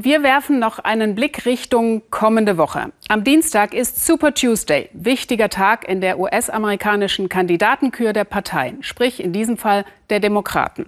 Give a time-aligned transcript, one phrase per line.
[0.00, 2.90] Wir werfen noch einen Blick Richtung kommende Woche.
[3.08, 9.32] Am Dienstag ist Super Tuesday, wichtiger Tag in der US-amerikanischen Kandidatenkür der Parteien, sprich in
[9.32, 10.86] diesem Fall der Demokraten.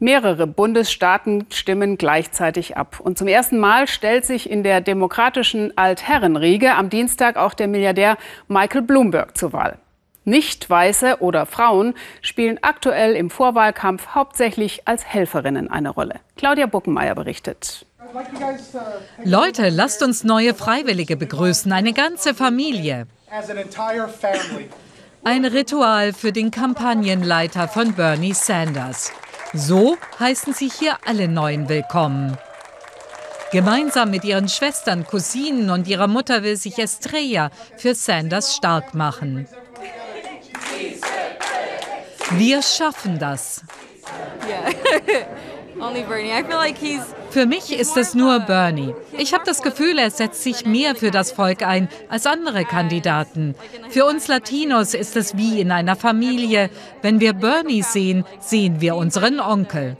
[0.00, 2.98] Mehrere Bundesstaaten stimmen gleichzeitig ab.
[2.98, 8.18] Und zum ersten Mal stellt sich in der demokratischen Altherrenriege am Dienstag auch der Milliardär
[8.48, 9.78] Michael Bloomberg zur Wahl.
[10.24, 16.16] Nicht-Weiße oder Frauen spielen aktuell im Vorwahlkampf hauptsächlich als Helferinnen eine Rolle.
[16.36, 17.86] Claudia Buckenmeier berichtet.
[19.24, 23.06] Leute, lasst uns neue Freiwillige begrüßen, eine ganze Familie.
[25.24, 29.10] Ein Ritual für den Kampagnenleiter von Bernie Sanders.
[29.52, 32.36] So heißen sie hier alle Neuen willkommen.
[33.50, 39.46] Gemeinsam mit ihren Schwestern, Cousinen und ihrer Mutter will sich Estrella für Sanders stark machen.
[42.32, 43.62] Wir schaffen das.
[44.48, 44.72] Yeah.
[45.80, 46.32] Only Bernie.
[46.32, 48.94] I feel like he's für mich ist es nur Bernie.
[49.18, 53.56] Ich habe das Gefühl, er setzt sich mehr für das Volk ein als andere Kandidaten.
[53.90, 56.70] Für uns Latinos ist es wie in einer Familie.
[57.02, 59.96] Wenn wir Bernie sehen, sehen wir unseren Onkel.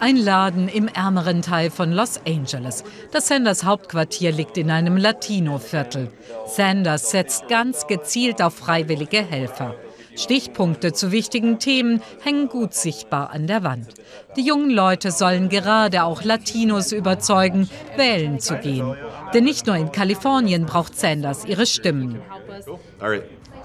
[0.00, 2.84] Ein Laden im ärmeren Teil von Los Angeles.
[3.10, 6.10] Das Sanders Hauptquartier liegt in einem Latino-Viertel.
[6.46, 9.74] Sanders setzt ganz gezielt auf freiwillige Helfer.
[10.16, 13.88] Stichpunkte zu wichtigen Themen hängen gut sichtbar an der Wand.
[14.36, 18.96] Die jungen Leute sollen gerade auch Latinos überzeugen, wählen zu gehen.
[19.34, 22.20] Denn nicht nur in Kalifornien braucht Sanders ihre Stimmen.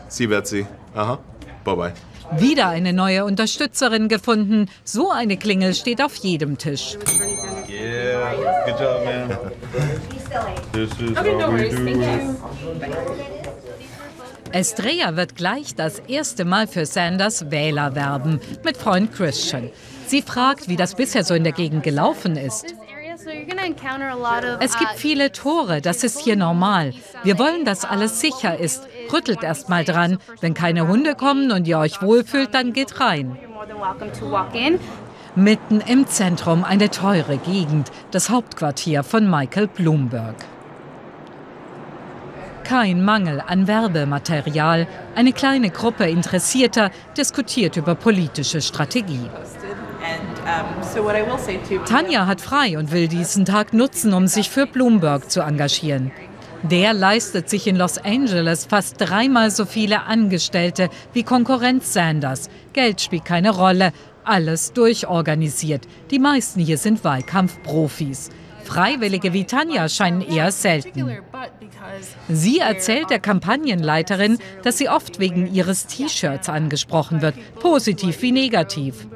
[0.08, 0.66] See Betsy.
[0.94, 1.19] Aha.
[1.63, 1.94] Bye bye.
[2.38, 4.69] Wieder eine neue Unterstützerin gefunden.
[4.83, 6.97] So eine Klingel steht auf jedem Tisch.
[7.69, 8.33] Yeah,
[8.66, 9.38] good job, man.
[10.72, 13.32] This is how we do
[14.53, 19.71] Estrella wird gleich das erste Mal für Sanders Wähler werben, mit Freund Christian.
[20.05, 22.65] Sie fragt, wie das bisher so in der Gegend gelaufen ist.
[24.59, 26.93] Es gibt viele Tore, das ist hier normal.
[27.23, 28.87] Wir wollen, dass alles sicher ist.
[29.11, 30.19] Rüttelt erst mal dran.
[30.39, 33.35] Wenn keine Hunde kommen und ihr euch wohlfühlt, dann geht rein.
[35.35, 40.35] Mitten im Zentrum eine teure Gegend, das Hauptquartier von Michael Bloomberg.
[42.63, 44.88] Kein Mangel an Werbematerial.
[45.16, 49.29] Eine kleine Gruppe Interessierter diskutiert über politische Strategie.
[51.85, 56.12] Tanja hat frei und will diesen Tag nutzen, um sich für Bloomberg zu engagieren.
[56.63, 62.50] Der leistet sich in Los Angeles fast dreimal so viele Angestellte wie Konkurrenz Sanders.
[62.72, 63.91] Geld spielt keine Rolle,
[64.23, 65.85] alles durchorganisiert.
[66.09, 68.29] Die meisten hier sind Wahlkampfprofis.
[68.63, 71.18] Freiwillige wie Tanja scheinen eher selten.
[72.29, 79.07] Sie erzählt der Kampagnenleiterin, dass sie oft wegen ihres T-Shirts angesprochen wird, positiv wie negativ.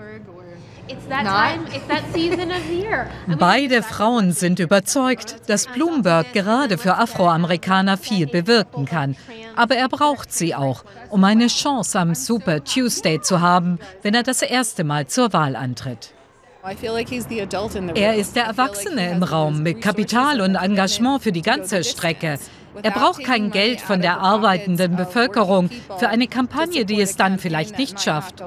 [3.39, 9.15] Beide Frauen sind überzeugt, dass Bloomberg gerade für Afroamerikaner viel bewirken kann.
[9.55, 14.23] Aber er braucht sie auch, um eine Chance am Super Tuesday zu haben, wenn er
[14.23, 16.13] das erste Mal zur Wahl antritt.
[17.95, 22.39] Er ist der Erwachsene im Raum mit Kapital und Engagement für die ganze Strecke.
[22.83, 27.77] Er braucht kein Geld von der arbeitenden Bevölkerung für eine Kampagne, die es dann vielleicht
[27.77, 28.43] nicht schafft.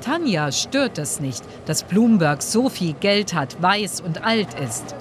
[0.00, 4.96] Tanja stört es nicht, dass Bloomberg so viel Geld hat, weiß und alt ist.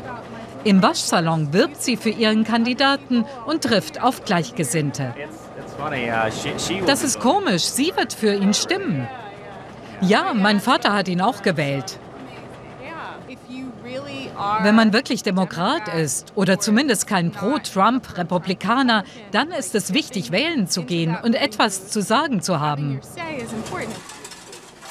[0.66, 5.16] Im Waschsalon wirbt sie für ihren Kandidaten und trifft auf Gleichgesinnte.
[6.86, 9.08] Das ist komisch, sie wird für ihn stimmen.
[10.02, 12.00] Ja, mein Vater hat ihn auch gewählt.
[14.62, 20.84] Wenn man wirklich Demokrat ist oder zumindest kein Pro-Trump-Republikaner, dann ist es wichtig, wählen zu
[20.84, 23.02] gehen und etwas zu sagen zu haben.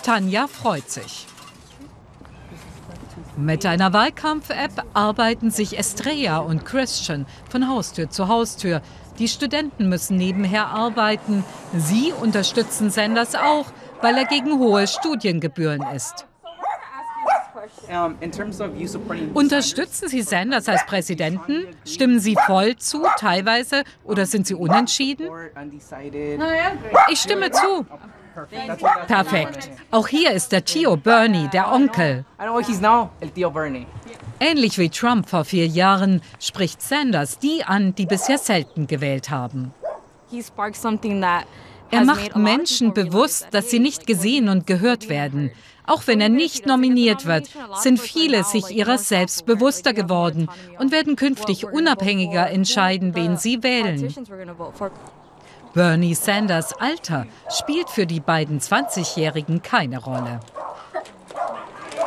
[0.03, 1.27] Tanja freut sich.
[3.37, 8.83] Mit einer Wahlkampf-App arbeiten sich Estrella und Christian von Haustür zu Haustür.
[9.19, 11.45] Die Studenten müssen nebenher arbeiten.
[11.73, 13.67] Sie unterstützen Sanders auch,
[14.01, 16.27] weil er gegen hohe Studiengebühren ist.
[19.35, 21.67] Unterstützen Sie Sanders als Präsidenten?
[21.85, 25.29] Stimmen Sie voll zu, teilweise, oder sind Sie unentschieden?
[27.11, 27.87] Ich stimme zu.
[29.07, 29.71] Perfekt.
[29.91, 32.25] Auch hier ist der Tio Bernie, der Onkel.
[34.41, 39.75] Ähnlich wie Trump vor vier Jahren spricht Sanders die an, die bisher selten gewählt haben.
[41.91, 45.51] Er macht Menschen bewusst, dass sie nicht gesehen und gehört werden.
[45.87, 47.49] Auch wenn er nicht nominiert wird,
[47.81, 50.49] sind viele sich ihrer selbst bewusster geworden
[50.79, 54.15] und werden künftig unabhängiger entscheiden, wen sie wählen.
[55.73, 60.41] Bernie Sanders Alter spielt für die beiden 20-Jährigen keine Rolle.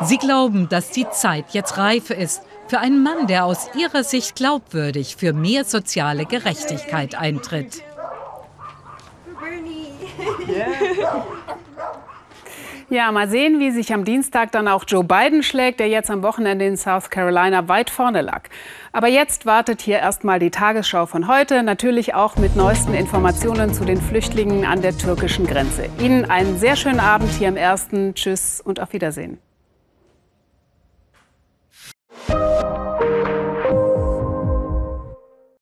[0.02, 4.36] Sie glauben, dass die Zeit jetzt reif ist für einen Mann, der aus ihrer Sicht
[4.36, 7.82] glaubwürdig für mehr soziale Gerechtigkeit eintritt.
[12.92, 16.22] Ja, mal sehen, wie sich am Dienstag dann auch Joe Biden schlägt, der jetzt am
[16.22, 18.50] Wochenende in South Carolina weit vorne lag.
[18.92, 23.86] Aber jetzt wartet hier erstmal die Tagesschau von heute, natürlich auch mit neuesten Informationen zu
[23.86, 25.88] den Flüchtlingen an der türkischen Grenze.
[26.00, 28.14] Ihnen einen sehr schönen Abend hier im Ersten.
[28.14, 29.38] Tschüss und auf Wiedersehen.